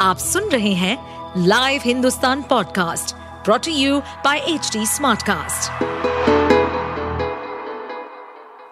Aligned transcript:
आप 0.00 0.18
सुन 0.18 0.48
रहे 0.48 0.72
हैं 0.72 0.96
live 1.46 1.80
Hindustan 1.84 2.42
podcast 2.42 3.14
brought to 3.44 3.72
you 3.72 3.98
by 4.00 4.38
H 4.38 4.70
Smartcast. 4.76 5.82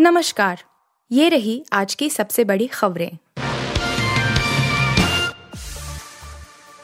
नमस्कार, 0.00 0.62
ये 1.10 1.28
रही 1.28 1.64
आज 1.72 1.94
की 1.94 2.10
सबसे 2.10 2.44
बड़ी 2.44 2.66
खबरें 2.66 3.10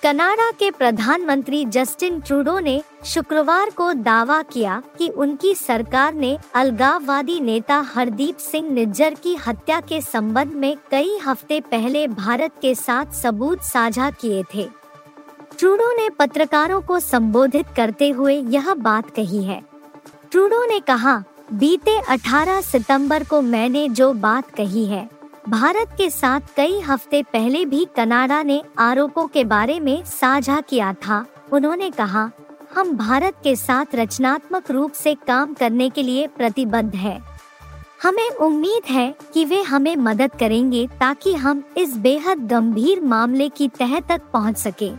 कनाडा 0.02 0.50
के 0.50 0.70
प्रधानमंत्री 0.70 1.64
जस्टिन 1.64 2.18
ट्रूडो 2.20 2.58
ने 2.58 2.82
शुक्रवार 3.04 3.70
को 3.70 3.92
दावा 3.92 4.42
किया 4.42 4.82
कि 4.98 5.08
उनकी 5.08 5.54
सरकार 5.54 6.14
ने 6.14 6.38
अलगाववादी 6.54 7.38
नेता 7.40 7.76
हरदीप 7.94 8.38
सिंह 8.38 8.70
निज्जर 8.70 9.14
की 9.14 9.34
हत्या 9.46 9.80
के 9.80 10.00
संबंध 10.00 10.52
में 10.52 10.76
कई 10.90 11.18
हफ़्ते 11.18 11.60
पहले 11.60 12.06
भारत 12.08 12.52
के 12.62 12.74
साथ 12.74 13.12
सबूत 13.12 13.62
साझा 13.62 14.10
किए 14.10 14.42
थे। 14.54 14.68
ट्रूडो 15.58 15.92
ने 15.96 16.08
पत्रकारों 16.10 16.80
को 16.80 17.00
संबोधित 17.00 17.66
करते 17.76 18.10
हुए 18.10 18.34
यह 18.34 18.74
बात 18.74 19.10
कही 19.10 19.44
है। 19.44 19.62
ट्रूडो 20.30 20.64
ने 20.66 20.80
कहा, 20.80 21.22
बीते 21.52 21.98
18 22.08 22.60
सितंबर 22.60 23.24
को 23.24 23.42
मैंने 23.42 23.88
जो 23.88 24.12
बात 24.12 24.50
कही 24.50 24.84
है 24.86 25.08
भारत 25.48 25.88
के 25.96 26.10
साथ 26.10 26.40
कई 26.56 26.80
हफ़्ते 26.80 27.22
पहले 27.22 27.64
भी 27.64 27.86
कनाडा 27.96 28.42
ने 28.42 28.62
आरोपों 28.78 29.26
के 29.26 29.44
बारे 29.44 29.80
में 29.80 30.04
साझा 30.04 30.60
किया 30.60 30.92
था। 30.92 31.24
उन्होंने 31.52 31.90
कहा, 31.90 32.30
हम 32.74 32.96
भारत 32.96 33.34
के 33.44 33.56
साथ 33.56 33.94
रचनात्मक 33.94 34.70
रूप 34.70 34.92
से 34.92 35.14
काम 35.14 35.54
करने 35.54 35.88
के 35.90 36.02
लिए 36.02 36.26
प्रतिबद्ध 36.26 36.94
है। 36.94 37.18
हमें 38.02 38.30
उम्मीद 38.30 38.90
है 38.90 39.14
कि 39.34 39.44
वे 39.44 39.62
हमें 39.62 39.96
मदद 39.96 40.30
करेंगे 40.40 40.86
ताकि 41.00 41.34
हम 41.34 41.62
इस 41.76 41.96
बेहद 41.96 42.46
गंभीर 42.48 43.00
मामले 43.00 43.48
की 43.48 43.68
तह 43.68 43.98
तक 44.00 44.22
पहुँच 44.32 44.56
सके। 44.56 44.90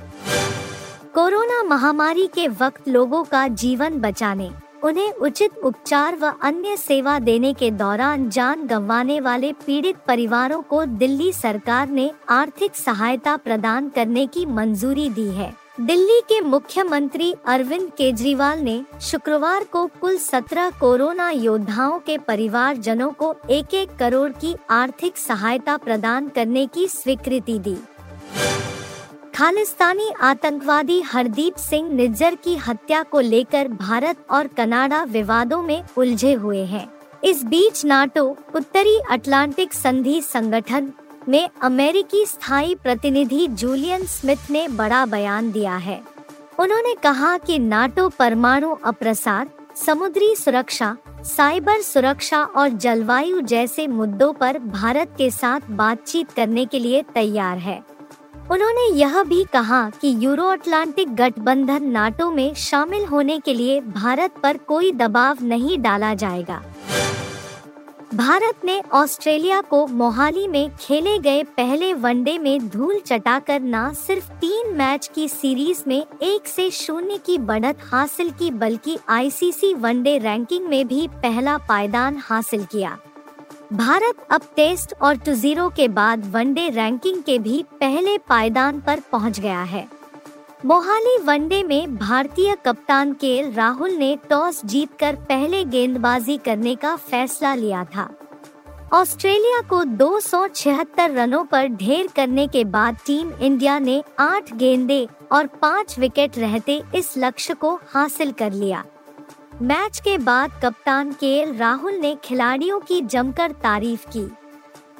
कोरोना 1.13 1.63
महामारी 1.63 2.27
के 2.27 2.47
वक्त 2.47 2.87
लोगों 2.89 3.23
का 3.23 3.47
जीवन 3.47 3.99
बचाने 3.99 4.51
उन्हें 4.83 5.11
उचित 5.11 5.57
उपचार 5.57 6.15
व 6.15 6.31
अन्य 6.41 6.77
सेवा 6.77 7.17
देने 7.19 7.53
के 7.53 7.71
दौरान 7.71 8.29
जान 8.29 8.65
गंवाने 8.67 9.19
वाले 9.19 9.51
पीड़ित 9.65 9.97
परिवारों 10.07 10.61
को 10.61 10.85
दिल्ली 10.85 11.31
सरकार 11.33 11.89
ने 11.89 12.11
आर्थिक 12.29 12.75
सहायता 12.75 13.35
प्रदान 13.37 13.89
करने 13.89 14.25
की 14.27 14.45
मंजूरी 14.45 15.09
दी 15.09 15.29
है। 15.29 15.53
दिल्ली 15.79 16.19
के 16.19 16.39
मुख्यमंत्री 16.41 17.33
अरविंद 17.45 17.89
केजरीवाल 17.97 18.59
ने 18.59 18.83
शुक्रवार 19.01 19.63
को 19.63 19.85
कुल 20.01 20.17
17 20.17 20.69
कोरोना 20.79 21.29
योद्धाओं 21.29 21.99
के 21.99 22.17
परिवार 22.17 22.77
जनों 22.77 23.11
को 23.11 23.35
एक 23.49 23.73
एक 23.73 23.95
करोड़ 23.99 24.31
की 24.31 24.55
आर्थिक 24.69 25.17
सहायता 25.17 25.77
प्रदान 25.77 26.27
करने 26.27 26.65
की 26.65 26.87
स्वीकृति 26.87 27.57
दी। 27.59 27.77
खालिस्तानी 29.43 30.09
आतंकवादी 30.21 31.01
हरदीप 31.01 31.55
सिंह 31.55 31.89
निज्जर 31.93 32.35
की 32.35 32.55
हत्या 32.55 33.03
को 33.03 33.19
लेकर 33.19 33.67
भारत 33.67 34.17
और 34.29 34.47
कनाडा 34.47 35.03
विवादों 35.03 35.61
में 35.63 35.83
उलझे 35.97 36.33
हुए 36.33 36.63
हैं। 36.65 36.87
इस 37.23 37.43
बीच 37.43 37.85
नाटो, 37.85 38.37
उत्तरी 38.55 38.99
अटलांटिक 39.09 39.73
संधि 39.73 40.21
संगठन 40.21 40.91
में 41.29 41.49
अमेरिकी 41.61 42.25
स्थायी 42.25 42.75
प्रतिनिधि 42.75 43.47
जूलियन 43.47 44.05
स्मिथ 44.05 44.51
ने 44.51 44.67
बड़ा 44.67 45.05
बयान 45.05 45.51
दिया 45.51 45.75
है। 45.75 46.01
उन्होंने 46.59 46.93
कहा 46.93 47.37
कि 47.37 47.59
नाटो 47.59 48.09
परमाणु 48.09 48.75
अप्रसार, 48.85 49.49
समुद्री 49.75 50.35
सुरक्षा, 50.35 50.97
साइबर 51.23 51.81
सुरक्षा 51.81 52.43
और 52.43 52.69
जलवायु 52.69 53.41
जैसे 53.41 53.87
मुद्दों 53.87 54.33
पर 54.33 54.59
भारत 54.59 55.15
के 55.17 55.31
साथ 55.31 55.59
बातचीत 55.69 56.31
करने 56.31 56.65
के 56.65 56.79
लिए 56.79 57.03
तैयार 57.13 57.57
है। 57.57 57.92
उन्होंने 58.51 58.87
यह 58.95 59.23
भी 59.23 59.43
कहा 59.43 59.89
कि 59.89 60.15
यूरो 60.19 60.45
अटलांटिक 60.45 61.15
गठबंधन 61.15 61.83
नाटो 61.83 62.31
में 62.31 62.53
शामिल 62.53 63.05
होने 63.05 63.39
के 63.39 63.53
लिए 63.53 63.79
भारत 63.81 64.33
पर 64.43 64.57
कोई 64.57 64.91
दबाव 64.91 65.37
नहीं 65.41 65.79
डाला 65.79 66.13
जाएगा। 66.13 66.61
भारत 68.13 68.65
ने 68.65 68.81
ऑस्ट्रेलिया 68.93 69.61
को 69.61 69.87
मोहाली 69.87 70.47
में 70.47 70.75
खेले 70.79 71.17
गए 71.19 71.43
पहले 71.43 71.93
वनडे 71.93 72.37
में 72.37 72.69
धूल 72.69 72.99
चटाकर 72.99 73.61
न 73.61 73.93
सिर्फ़ 73.93 74.29
तीन 74.31 74.73
मैच 74.73 75.09
की 75.15 75.27
सीरीज़ 75.27 75.83
में 75.87 76.05
एक 76.21 76.47
से 76.47 76.69
शून्य 76.71 77.17
की 77.17 77.37
बढ़त 77.37 77.77
हासिल 77.83 78.29
की, 78.31 78.51
बल्कि 78.51 78.97
आईसीसी 79.09 79.73
वनडे 79.73 80.17
रैंकिंग 80.17 80.67
में 80.67 80.87
भी 80.87 81.07
पहला 81.07 81.57
पायदान 81.57 82.21
हासिल 82.21 82.65
किया। 82.65 82.97
भारत 83.73 84.15
अब 84.31 84.41
टेस्ट 84.55 84.93
और 85.01 85.15
टू 85.15 85.33
ज़ीरो 85.33 85.69
के 85.69 85.87
बाद 85.87 86.25
वनडे 86.31 86.69
रैंकिंग 86.69 87.21
के 87.23 87.39
भी 87.39 87.63
पहले 87.79 88.17
पायदान 88.17 88.81
पर 88.81 88.99
पहुँच 89.11 89.39
गया 89.39 89.63
है। 89.63 89.87
मोहाली 90.65 91.17
वनडे 91.17 91.63
में 91.63 91.95
भारतीय 91.95 92.55
कप्तान 92.65 93.13
के 93.13 93.51
राहुल 93.51 93.91
ने 93.91 94.17
टॉस 94.29 94.61
जीतकर 94.65 95.15
पहले 95.15 95.63
गेंदबाजी 95.65 96.37
करने 96.37 96.75
का 96.75 96.95
फैसला 96.95 97.55
लिया 97.55 97.83
था। 97.85 98.09
ऑस्ट्रेलिया 98.93 99.61
को 99.61 99.83
276 99.83 101.09
रनों 101.09 101.43
पर 101.43 101.67
ढेर 101.67 102.09
करने 102.15 102.47
के 102.47 102.63
बाद 102.63 102.97
टीम 103.05 103.31
इंडिया 103.33 103.79
ने 103.79 104.03
आठ 104.19 104.53
गेंदे 104.53 105.07
और 105.31 105.47
पाँच 105.47 105.99
विकेट 105.99 106.37
रहते 106.37 106.81
इस 106.95 107.13
लक्ष्य 107.17 107.53
को 107.53 107.79
हासिल 107.87 108.31
कर 108.31 108.51
लिया। 108.51 108.85
मैच 109.63 109.99
के 109.99 110.17
बाद 110.17 110.51
कप्तान 110.63 111.11
के 111.11 111.57
राहुल 111.57 111.93
ने 111.93 112.17
खिलाड़ियों 112.23 112.79
की 112.79 113.01
जमकर 113.01 113.51
तारीफ़ 113.51 114.05
की। 114.09 114.25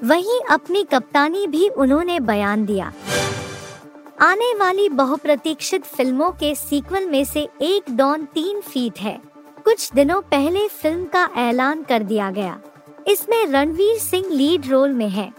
वहीं 0.03 0.40
अपनी 0.50 0.84
कप्तानी 0.84 1.47
भी 1.47 1.68
उन्होंने 1.69 2.19
बयान 2.19 2.66
दिया। 2.66 2.94
आने 4.22 4.53
वाली 4.53 4.90
बहुप्रतीक्षित 4.90 5.84
फ़िल्मों 5.84 6.31
के 6.31 6.56
सीक्वल 6.56 7.06
में 7.06 7.25
से 7.25 7.47
एक 7.62 7.84
डॉन 7.91 8.25
तीन 8.25 8.62
फीट 8.62 9.00
है। 9.00 9.22
कुछ 9.66 9.91
दिनों 9.94 10.22
पहले 10.22 10.68
फ़िल्म 10.68 11.06
का 11.06 11.30
ऐलान 11.38 11.84
कर 11.84 12.03
दिया 12.03 12.31
गया। 12.31 12.59
इसमें 13.07 13.45
रणवीर 13.45 14.00
सिंह 14.00 14.30
लीड 14.30 14.72
रोल 14.72 14.94
में 14.94 15.09
है। 15.09 15.31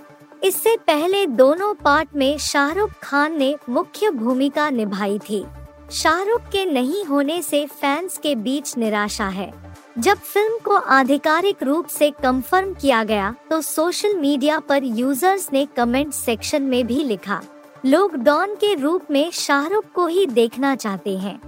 इससे 0.45 0.77
पहले 0.77 1.27
दोनों 1.27 1.75
पार्ट 1.75 2.09
में 2.17 2.39
शाहरुख 2.39 2.91
खान 3.03 3.39
ने 3.39 3.57
मुख्य 3.69 4.11
भूमिका 4.11 4.71
निभाई 4.71 5.19
थी। 5.19 5.45
शाहरुख 5.93 6.43
के 6.43 6.65
नहीं 6.65 7.05
होने 7.05 7.41
से 7.43 7.65
फैंस 7.73 8.19
के 8.19 8.35
बीच 8.35 8.77
निराशा 8.79 9.27
है। 9.29 9.53
जब 9.99 10.19
फ़िल्म 10.19 10.59
को 10.59 10.75
आधिकारिक 10.75 11.63
रूप 11.63 11.87
से 11.87 12.11
कंफर्म 12.23 12.73
किया 12.75 13.03
गया 13.05 13.35
तो 13.51 13.61
सोशल 13.63 14.15
मीडिया 14.17 14.59
पर 14.61 14.85
यूज़र्स 14.85 15.49
ने 15.53 15.67
कमेंट 15.77 16.13
सेक्शन 16.13 16.63
में 16.63 16.87
भी 16.87 17.03
लिखा, 17.05 17.41
लोग 17.87 18.17
डॉन 18.17 18.55
के 18.55 18.75
रूप 18.75 19.11
में 19.11 19.31
शाहरुख 19.31 19.85
को 19.95 20.07
ही 20.07 20.27
देखना 20.27 20.75
चाहते 20.77 21.17
हैं। 21.19 21.39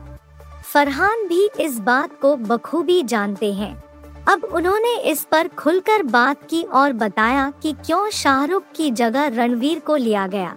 फरहान 0.65 1.27
भी 1.29 1.49
इस 1.61 1.79
बात 1.81 2.19
को 2.21 2.35
बखूबी 2.37 3.03
जानते 3.05 3.53
हैं। 3.53 3.75
अब 4.29 4.45
उन्होंने 4.45 4.97
इस 5.03 5.23
पर 5.25 5.49
खुलकर 5.49 6.03
बात 6.03 6.49
की 6.51 6.63
और 6.63 6.93
बताया 6.95 7.51
कि 7.63 7.73
क्यों 7.87 8.09
शाहरुख 8.13 8.65
की 8.77 8.91
जगह 8.93 9.27
रणवीर 9.35 9.79
को 9.79 9.97
लिया 9.97 10.27
गया। 10.27 10.57